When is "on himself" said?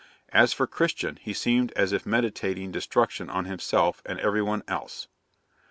3.29-4.01